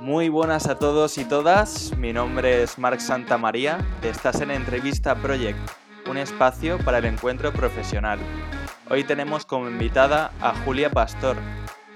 [0.00, 5.58] Muy buenas a todos y todas, mi nombre es Marc Santamaría, estás en Entrevista Project,
[6.08, 8.18] un espacio para el encuentro profesional.
[8.88, 11.36] Hoy tenemos como invitada a Julia Pastor,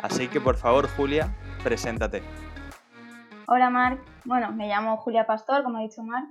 [0.01, 1.35] así que por favor Julia,
[1.65, 2.23] preséntate.
[3.47, 6.29] Hola Marc, bueno, me llamo Julia Pastor, como ha dicho Marc,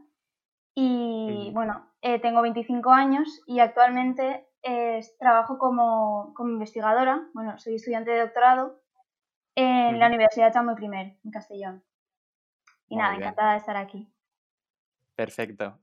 [0.82, 7.76] y bueno, eh, tengo 25 años y actualmente eh, trabajo como, como, investigadora, bueno, soy
[7.76, 8.82] estudiante de doctorado
[9.56, 11.84] en la Universidad Chamoy I, en Castellón.
[12.88, 14.10] Y nada, encantada de estar aquí.
[15.16, 15.78] Perfecto.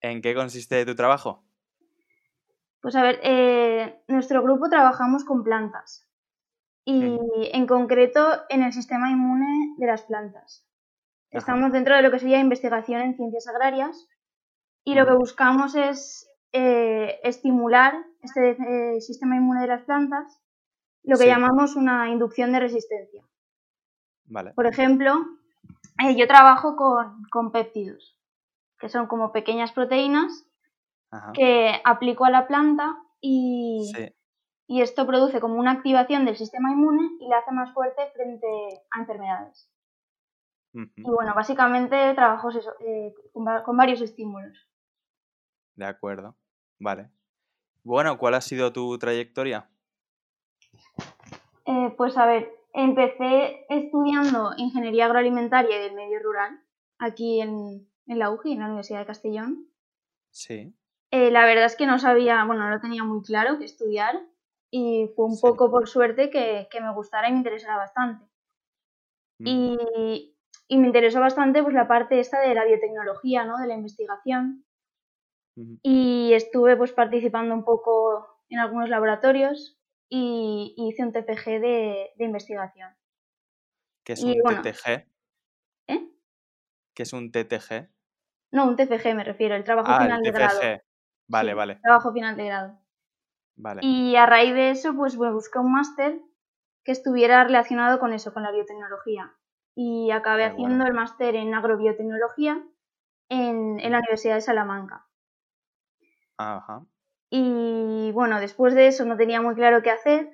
[0.00, 1.42] ¿En qué consiste tu trabajo?
[2.80, 6.08] Pues a ver, eh, nuestro grupo trabajamos con plantas
[6.84, 7.18] y
[7.52, 10.64] en concreto en el sistema inmune de las plantas.
[11.30, 14.08] Estamos dentro de lo que sería investigación en ciencias agrarias
[14.84, 20.40] y lo que buscamos es eh, estimular este eh, sistema inmune de las plantas,
[21.04, 23.24] lo que llamamos una inducción de resistencia.
[24.24, 24.52] Vale.
[24.54, 25.14] Por ejemplo,
[26.04, 28.18] eh, yo trabajo con, con, péptidos,
[28.78, 30.46] que son como pequeñas proteínas
[31.34, 33.92] que aplico a la planta y,
[34.68, 38.46] y esto produce como una activación del sistema inmune y le hace más fuerte frente
[38.92, 39.68] a enfermedades.
[40.72, 42.50] Y bueno, básicamente trabajo
[43.64, 44.69] con varios estímulos.
[45.80, 46.36] De acuerdo,
[46.78, 47.08] vale.
[47.84, 49.70] Bueno, ¿cuál ha sido tu trayectoria?
[51.64, 56.60] Eh, pues a ver, empecé estudiando ingeniería agroalimentaria y del medio rural
[56.98, 59.70] aquí en, la UGI, en la Universidad de Castellón.
[60.28, 60.76] Sí.
[61.12, 64.20] Eh, la verdad es que no sabía, bueno, no lo tenía muy claro qué estudiar
[64.70, 68.26] y fue un poco por suerte que, me gustara y me interesara bastante.
[69.38, 70.36] Y,
[70.68, 73.56] y, me interesó bastante pues la parte esta de la biotecnología, ¿no?
[73.56, 74.66] De la investigación
[75.82, 82.90] y estuve pues participando un poco en algunos laboratorios y, hice un TPG de, investigación.
[84.04, 85.06] ¿Qué es un TTG?
[85.86, 86.10] ¿Eh?
[86.94, 87.88] ¿Qué es un TTG?
[88.52, 90.60] No, un TFG me refiero, el trabajo ah, final de grado.
[91.28, 91.76] Vale, vale.
[91.76, 92.78] Trabajo final de grado.
[93.56, 93.80] Vale.
[93.84, 96.20] Y a raíz de eso, pues me busqué un máster
[96.82, 99.32] que estuviera relacionado con eso, con la biotecnología.
[99.76, 102.60] Y acabé haciendo el máster en agrobiotecnología
[103.28, 105.06] en, en la Universidad de Salamanca.
[107.30, 110.30] Y bueno, después de eso no tenía muy claro qué hacer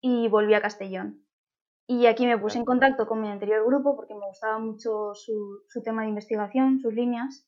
[0.00, 1.24] y volví a Castellón.
[1.86, 5.64] Y aquí me puse en contacto con mi anterior grupo porque me gustaba mucho su,
[5.84, 7.46] tema de investigación, sus líneas,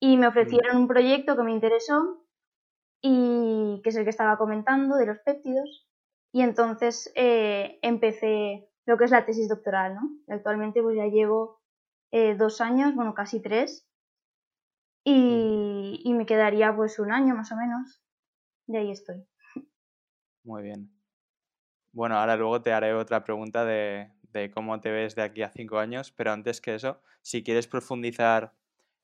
[0.00, 2.24] y me ofrecieron un proyecto que me interesó
[3.02, 5.86] y que es el que estaba comentando de los péptidos.
[6.32, 10.10] Y entonces eh, empecé lo que es la tesis doctoral, ¿no?
[10.26, 11.60] Y actualmente pues ya llevo
[12.12, 13.86] eh, dos años, bueno, casi tres,
[15.08, 18.02] y, me quedaría pues un año más o menos.
[18.66, 19.24] Y ahí estoy.
[20.42, 20.90] Muy bien.
[21.92, 24.10] Bueno, ahora luego te haré otra pregunta de,
[24.52, 28.52] cómo te ves de aquí a cinco años, pero antes que eso, si quieres profundizar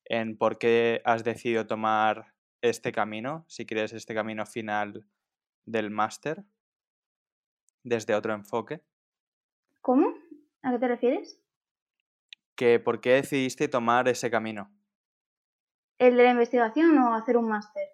[0.05, 5.07] en por qué has decidido tomar este camino, si quieres este camino final
[5.65, 6.45] del máster,
[7.85, 8.83] desde otro enfoque.
[9.81, 10.15] ¿Cómo?
[10.63, 11.41] ¿A qué te refieres?
[12.57, 14.71] Que por qué decidiste tomar ese camino.
[16.03, 17.85] ¿El de la investigación o hacer un máster?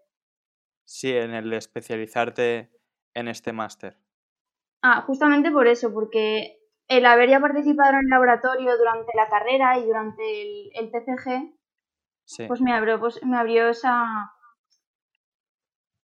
[0.86, 2.70] Sí, en el de especializarte
[3.12, 3.98] en este máster.
[4.82, 6.58] Ah, justamente por eso, porque
[6.88, 10.22] el haber ya participado en el laboratorio durante la carrera y durante
[10.74, 14.32] el, TCG, pues me abrió, pues me abrió esa,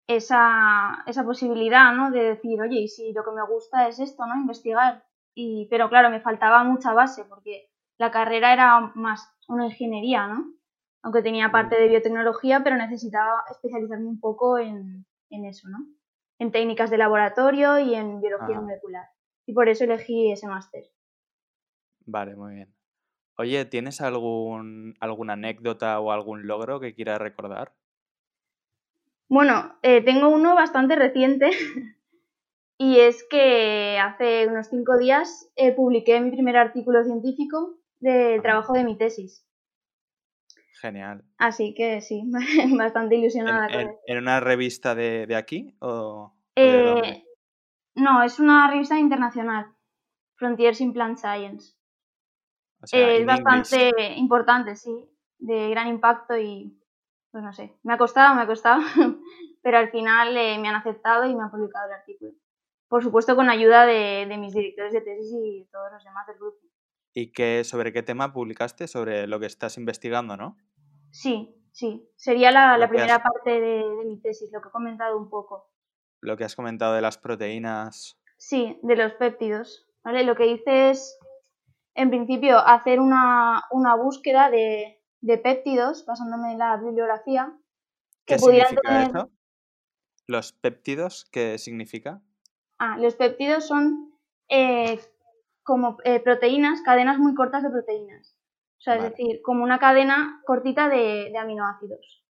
[0.08, 2.10] esa, esa posibilidad, ¿no?
[2.10, 4.34] De decir, oye, y si lo que me gusta es esto, ¿no?
[4.34, 5.04] Investigar.
[5.36, 10.61] Y, pero claro, me faltaba mucha base, porque la carrera era más una ingeniería, ¿no?
[11.02, 15.78] Aunque tenía parte de biotecnología, pero necesitaba especializarme un poco en, eso, ¿no?
[16.38, 19.06] En técnicas de laboratorio y en biología molecular.
[19.46, 20.84] Y por eso elegí ese máster.
[22.06, 22.74] Vale, muy bien.
[23.36, 27.72] Oye, ¿tienes algún, alguna anécdota o algún logro que quieras recordar?
[29.28, 31.50] Bueno, eh, tengo uno bastante reciente
[32.78, 38.75] y es que hace unos cinco días eh, publiqué mi primer artículo científico del trabajo
[38.75, 39.46] de mi tesis.
[40.82, 41.23] Genial.
[41.38, 42.25] Así que sí,
[42.76, 43.69] bastante ilusionada.
[44.05, 47.25] ¿En, una revista de, aquí o, eh,
[47.94, 49.67] No, es una revista internacional,
[50.34, 51.76] Frontiers in Plant Science.
[52.90, 55.08] es bastante importante, sí,
[55.38, 56.76] de gran impacto y
[57.31, 58.82] pues no sé, me ha costado, me ha costado,
[59.62, 62.32] pero al final eh, me han aceptado y me han publicado el artículo.
[62.88, 66.38] Por supuesto con ayuda de, de mis directores de tesis y todos los demás del
[66.38, 66.58] grupo.
[67.14, 68.88] ¿Y qué, sobre qué tema publicaste?
[68.88, 70.56] Sobre lo que estás investigando, ¿no?
[71.12, 72.11] Sí, sí.
[72.17, 75.29] Sería la, que primera has- parte de, de mi tesis, lo que he comentado un
[75.31, 75.70] poco.
[76.20, 78.19] Lo que has comentado de las proteínas.
[78.37, 79.87] Sí, de los péptidos.
[80.03, 80.25] ¿vale?
[80.25, 81.19] Lo que hice es,
[81.94, 87.53] en principio, hacer una, una búsqueda de, de péptidos basándome en la bibliografía
[88.25, 89.09] que ¿Qué pudieran significa tener.
[89.09, 89.31] eso?
[90.26, 92.20] ¿Los péptidos qué significa?
[92.79, 94.12] Ah, los péptidos son
[94.49, 95.00] eh,
[95.62, 98.37] como eh, proteínas, cadenas muy cortas de proteínas.
[98.82, 99.06] O sea, Vale.
[99.06, 102.25] es decir, como una cadena cortita de, de aminoácidos.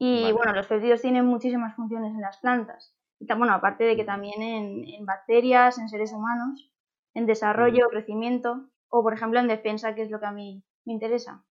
[0.00, 0.32] Y Vale.
[0.32, 2.92] bueno, los péptidos tienen muchísimas funciones en las plantas.
[3.20, 6.72] Y bueno, aparte de que también en, en bacterias, en seres humanos,
[7.14, 10.92] en desarrollo, crecimiento, o por ejemplo en defensa, que es lo que a mí me
[10.92, 11.44] interesa.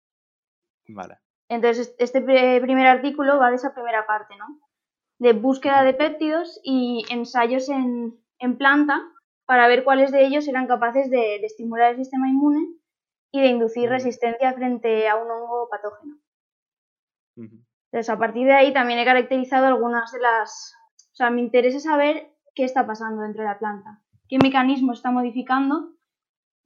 [0.88, 1.20] Vale.
[1.48, 4.48] Entonces, este pri- primer artículo va de esa primera parte, ¿no?
[5.20, 9.00] De búsqueda de péptidos y ensayos en, en planta
[9.46, 12.80] para ver cuáles de ellos eran capaces de, de estimular el sistema inmune
[13.34, 16.18] y de inducir resistencia frente a un hongo patógeno.
[17.36, 20.76] Entonces, a partir de ahí también he caracterizado algunas de las...
[21.12, 25.10] O sea, me interesa saber qué está pasando dentro de la planta, qué mecanismo está
[25.12, 25.94] modificando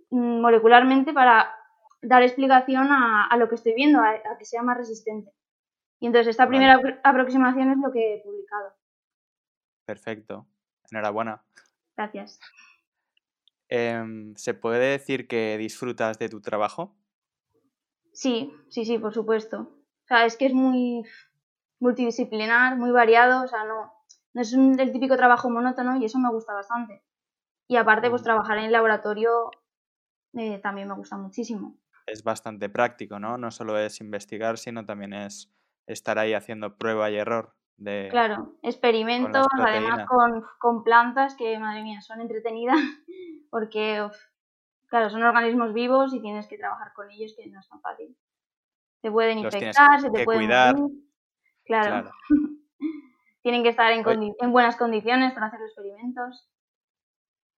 [0.10, 1.56] mm, molecularmente para
[2.02, 5.32] dar explicación a, a lo que estoy viendo, a, a que sea más resistente.
[6.00, 8.74] Y entonces esta primera apro- aproximación es lo que he publicado.
[9.86, 10.46] Perfecto.
[10.92, 11.42] Enhorabuena.
[11.96, 12.40] Gracias.
[13.70, 16.96] Em, ¿se puede decir que disfrutas de tu trabajo?
[18.14, 19.60] Sí, sí, sí, por supuesto.
[19.60, 21.04] O sea, es que es muy
[21.80, 23.94] multidisciplinar, muy variado, o sea, no,
[24.34, 27.04] no es un- el típico trabajo monótono y eso me gusta bastante.
[27.68, 28.26] Y aparte, pues Ujú.
[28.26, 29.52] trabajar en el laboratorio
[30.34, 31.78] eh, también me gusta muchísimo.
[32.06, 33.38] Es bastante práctico, ¿no?
[33.38, 35.52] No solo es investigar, sino también es
[35.88, 38.10] estar ahí haciendo prueba y error de...
[38.12, 42.78] Claro, experimentos, además con, con plantas que, madre mía, son entretenidas
[43.50, 44.16] porque, uf,
[44.88, 48.16] claro, son organismos vivos y tienes que trabajar con ellos que no es tan fácil.
[49.02, 50.76] Te pueden Los infectar, se te pueden cuidar.
[50.76, 50.98] morir.
[51.66, 52.12] Claro, Claro.
[53.42, 54.16] tienen que estar en, Oye.
[54.18, 56.50] condi- en buenas condiciones para hacer los experimentos.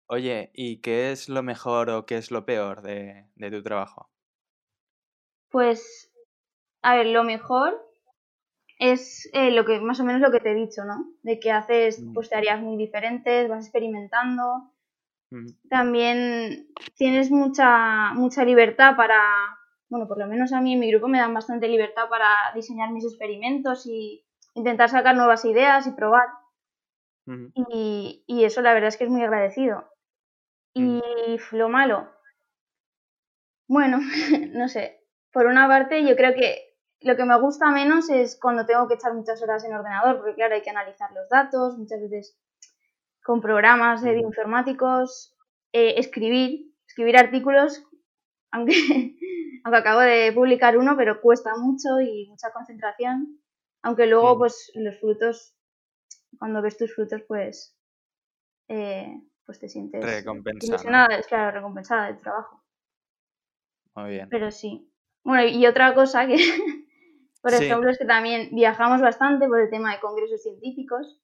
[0.07, 4.09] Oye, ¿y qué es lo mejor o qué es lo peor de, de tu trabajo?
[5.49, 6.11] Pues,
[6.81, 7.79] a ver, lo mejor
[8.79, 11.11] es eh, lo que más o menos lo que te he dicho, ¿no?
[11.21, 12.13] De que haces Mm.
[12.13, 14.71] pues tareas muy diferentes, vas experimentando.
[15.69, 19.21] También tienes mucha mucha libertad para,
[19.89, 22.91] bueno, por lo menos a mí en mi grupo me dan bastante libertad para diseñar
[22.91, 26.27] mis experimentos y intentar sacar nuevas ideas y probar.
[27.53, 29.87] Y, y eso la verdad es que es muy agradecido.
[30.73, 31.01] Y
[31.51, 32.09] lo malo,
[33.69, 33.99] bueno,
[34.53, 38.65] no sé, por una parte yo creo que lo que me gusta menos es cuando
[38.65, 42.01] tengo que echar muchas horas en ordenador, porque claro, hay que analizar los datos, muchas
[42.01, 42.37] veces
[43.29, 44.29] con programas eh, Ujú.
[44.29, 45.37] informáticos,
[45.71, 47.83] eh, escribir, escribir artículos,
[48.51, 48.73] aunque,
[49.63, 53.39] aunque acabo de publicar uno, pero cuesta mucho y mucha concentración,
[53.83, 55.53] aunque luego pues los frutos,
[56.39, 57.77] cuando ves tus frutos pues,
[58.67, 60.77] eh, pues te sientes Recompensa, ¿no?
[60.77, 62.63] ilusionada, es claro, recompensada del trabajo.
[63.93, 64.27] Muy bien.
[64.31, 64.91] Pero sí.
[65.23, 66.33] Bueno, y otra cosa que,
[67.43, 67.65] por Sí.
[67.65, 71.21] ejemplo, es que también viajamos bastante por el tema de congresos científicos.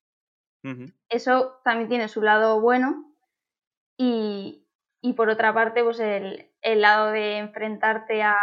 [1.09, 3.13] Eso también tiene su lado bueno.
[3.97, 4.67] Y,
[5.01, 8.35] y por otra parte, pues el, el lado de enfrentarte a,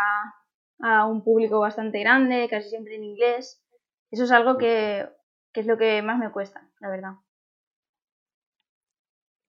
[0.81, 3.63] a un público bastante grande, casi siempre en inglés.
[4.11, 5.09] Eso es algo que,
[5.53, 7.13] que es lo que más me cuesta, la verdad.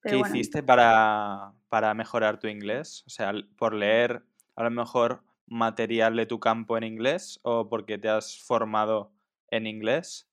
[0.00, 0.36] Pero ¿Qué bueno.
[0.36, 3.04] hiciste para, para mejorar tu inglés?
[3.06, 4.22] O sea, por leer
[4.56, 9.12] a lo mejor material de tu campo en inglés o porque te has formado
[9.50, 10.30] en inglés.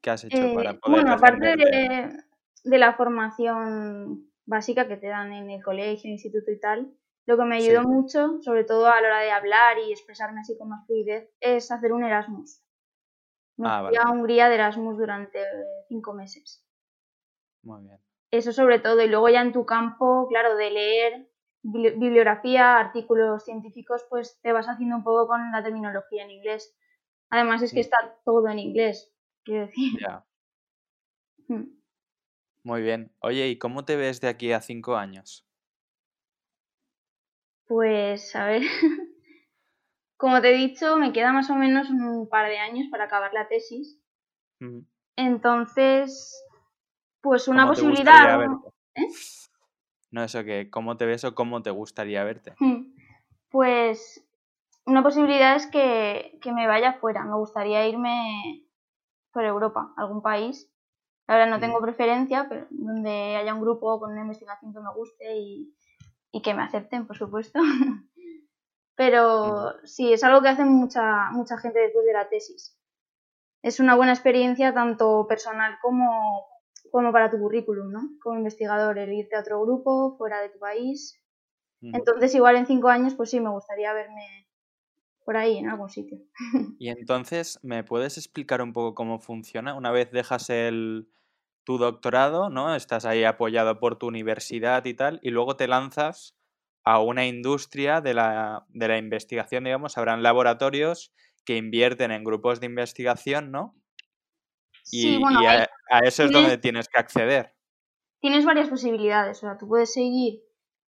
[0.00, 2.12] ¿Qué has hecho para Eh, poder bueno, aparte de,
[2.64, 6.92] de la formación básica que te dan en el colegio, instituto y tal,
[7.26, 7.86] lo que me ayudó Sí.
[7.88, 11.70] mucho, sobre todo a la hora de hablar y expresarme así con más fluidez, es
[11.70, 12.62] hacer un Erasmus.
[13.56, 13.98] Me Ah, fui vale.
[14.02, 15.40] a Hungría de Erasmus durante
[15.88, 16.64] cinco meses.
[17.62, 17.98] Muy bien.
[18.30, 21.28] Eso sobre todo, y luego ya en tu campo, claro, de leer
[21.62, 26.74] bibli- bibliografía, artículos científicos, pues te vas haciendo un poco con la terminología en inglés.
[27.30, 29.12] Además es que está todo en inglés,
[29.44, 29.98] quiero decir.
[30.00, 30.24] Ya.
[31.48, 31.78] Mm.
[32.64, 33.12] Muy bien.
[33.20, 35.46] Oye, ¿y cómo te ves de aquí a cinco años?
[37.66, 38.62] Pues, a ver,
[40.16, 43.32] como te he dicho, me queda más o menos un par de años para acabar
[43.32, 44.00] la tesis.
[45.16, 46.44] Entonces,
[47.20, 48.42] pues una ¿Cómo te posibilidad...
[48.94, 49.06] ¿Eh?
[50.10, 52.54] No, eso que, ¿cómo te ves o cómo te gustaría verte?
[52.58, 52.94] Hmm.
[53.50, 54.26] Pues
[54.86, 57.24] una posibilidad es que, que me vaya fuera.
[57.24, 58.67] Me gustaría irme
[59.38, 60.68] por Europa, algún país.
[61.28, 65.36] Verdad no tengo preferencia, pero donde haya un grupo con una investigación que me guste
[65.36, 65.72] y,
[66.32, 67.60] y que me acepten, por supuesto.
[68.96, 72.76] Pero sí, es algo que hace mucha, mucha gente después de la tesis.
[73.62, 76.48] Es una buena experiencia tanto personal como,
[76.90, 78.00] como para tu currículum, ¿no?
[78.20, 81.22] Como investigador, el irte a otro grupo fuera de tu país.
[81.80, 84.47] Entonces, igual en cinco años, pues sí, me gustaría verme
[85.28, 86.16] por ahí, en algún sitio.
[86.78, 89.74] Y entonces, ¿me puedes explicar un poco cómo funciona?
[89.74, 91.10] Una vez dejas el,
[91.64, 92.74] tu doctorado, ¿no?
[92.74, 96.34] Estás ahí apoyado por tu universidad y tal, y luego te lanzas
[96.82, 101.12] a una industria de la, de la investigación, digamos, habrán laboratorios
[101.44, 103.76] que invierten en grupos de investigación, ¿no?
[104.90, 105.68] Y, a,
[106.04, 107.54] eso es donde tienes que acceder.
[108.22, 110.40] Tienes varias posibilidades, o sea, tú puedes seguir,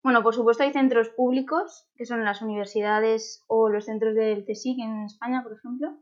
[0.03, 4.79] bueno, por supuesto hay centros públicos, que son las universidades o los centros del CSIC
[4.79, 5.97] en España, por ejemplo,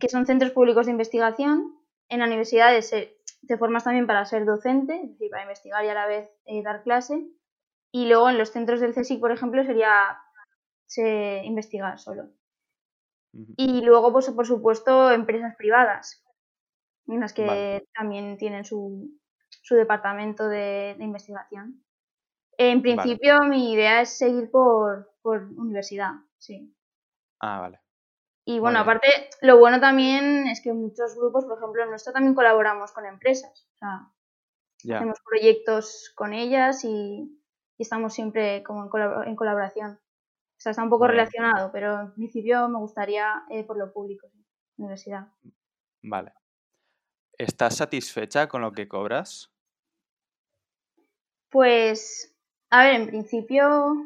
[0.00, 1.76] que son centros públicos de investigación.
[2.08, 2.72] En la universidad
[3.46, 6.62] te formas también para ser docente, es decir, para investigar y a la vez eh,
[6.62, 7.28] dar clase.
[7.92, 10.18] Y luego en los centros del CSIC, por ejemplo, sería
[11.44, 12.30] investigar solo.
[13.56, 16.24] Y luego, pues, por supuesto, empresas privadas,
[17.06, 19.18] en las que también tienen su,
[19.62, 21.84] su departamento de, investigación.
[22.58, 26.74] En principio, mi idea es seguir por, por universidad, sí.
[27.40, 27.80] Ah, vale.
[28.44, 29.08] Y bueno, aparte,
[29.42, 33.68] lo bueno también es que muchos grupos, por ejemplo, en nuestro también colaboramos con empresas.
[33.74, 37.34] O sea, hacemos proyectos con ellas y,
[37.78, 38.90] estamos siempre como
[39.24, 40.00] en, colaboración.
[40.00, 44.28] O sea, está un poco relacionado, pero en principio me gustaría eh, por lo público,
[44.78, 45.28] universidad.
[46.02, 46.32] Vale.
[47.36, 49.52] ¿Estás satisfecha con lo que cobras?
[51.50, 52.37] Pues,
[52.70, 53.96] a ver, en principio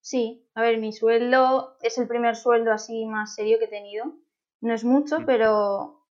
[0.00, 0.44] sí.
[0.54, 4.12] A ver, mi sueldo es el primer sueldo así más serio que he tenido.
[4.60, 5.24] No es mucho, mm.
[5.26, 6.06] pero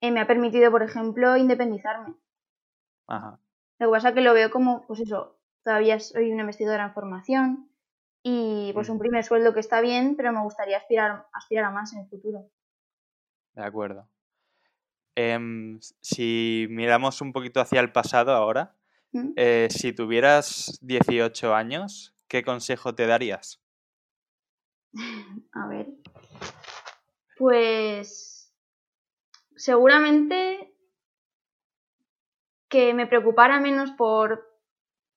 [0.00, 2.14] eh, me ha permitido, por ejemplo, independizarme.
[3.06, 3.38] Ajá.
[3.78, 6.92] Lo que pasa es que lo veo como, pues eso, todavía soy una investigadora en
[6.92, 7.70] formación
[8.22, 11.92] y pues un primer sueldo que está bien, pero me gustaría aspirar, aspirar a más
[11.92, 12.46] en el futuro.
[13.54, 14.08] De acuerdo.
[15.16, 18.74] Em, si miramos un poquito hacia el pasado ahora,
[19.14, 19.32] ¿Mm?
[19.36, 23.62] eh, si tuvieras 18 años, ¿qué consejo te darías?
[25.52, 25.86] A ver.
[27.38, 28.52] Pues
[29.56, 30.74] seguramente
[32.68, 34.46] que me preocupara menos por,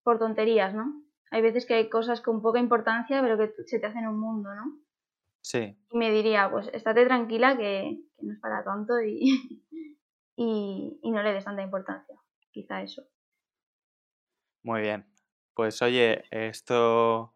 [0.03, 1.01] por tonterías, ¿no?
[1.31, 4.53] Hay veces que hay cosas con poca importancia, pero que se te hacen un mundo,
[4.53, 4.79] ¿no?
[5.41, 5.75] Sí.
[5.89, 9.63] Y me diría, pues estate tranquila que, que no es para tanto y,
[10.35, 12.15] y, no le des tanta importancia.
[12.51, 13.03] Quizá eso.
[14.63, 15.05] Muy bien.
[15.53, 17.33] Pues oye, esto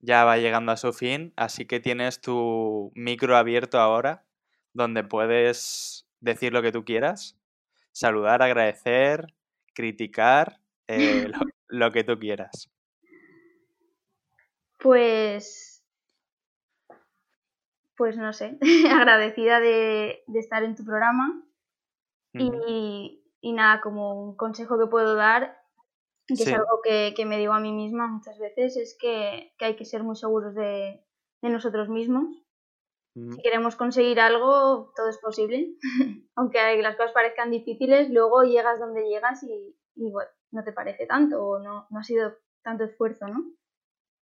[0.00, 4.24] ya va llegando a su fin, así que tienes tu micro abierto ahora,
[4.72, 7.38] donde puedes decir lo que tú quieras,
[7.92, 9.34] saludar, agradecer,
[9.74, 11.28] criticar, eh,
[11.68, 12.70] lo, que tú quieras.
[14.78, 15.84] Pues,
[17.96, 18.58] pues no sé,
[18.90, 21.42] agradecida de, de estar en tu programa
[22.34, 25.61] y, nada, como un consejo que puedo dar,
[26.36, 29.84] que es algo que, me digo a mí misma muchas veces, es que, hay que
[29.84, 31.04] ser muy seguros de,
[31.42, 32.26] nosotros mismos.
[33.14, 35.76] Si queremos conseguir algo, todo es posible.
[36.34, 41.44] Aunque las cosas parezcan difíciles, luego llegas donde llegas y, bueno, no te parece tanto
[41.44, 43.44] o no, no ha sido tanto esfuerzo, ¿no?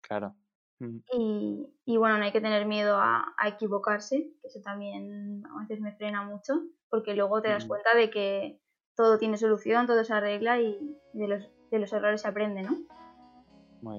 [0.01, 0.35] Claro.
[0.79, 5.81] Y, y, bueno, no hay que tener miedo a, equivocarse, que eso también a veces
[5.81, 8.61] me frena mucho, porque luego te das cuenta de que
[8.95, 12.77] todo tiene solución, todo se arregla y de los, de los errores se aprende, ¿no?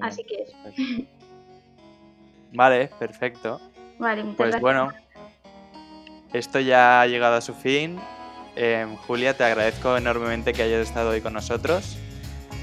[0.00, 0.56] Así que eso.
[2.52, 3.60] Vale, perfecto.
[3.98, 4.92] Vale, muchas pues bueno,
[6.32, 7.98] esto ya ha llegado a su fin.
[8.56, 11.98] Em, Julia, te agradezco enormemente que hayas estado hoy con nosotros.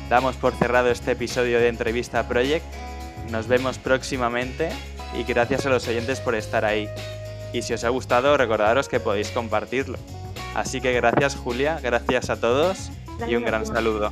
[0.09, 2.65] Damos por cerrado este episodio de Entrevista Project
[3.31, 4.69] nos vemos próximamente
[5.17, 6.89] y gracias a los oyentes por estar ahí.
[7.53, 9.97] Y si os ha gustado, recordaros que podéis compartirlo.
[10.53, 12.91] Así que gracias Julia, gracias a todos
[13.27, 14.11] y un gran saludo.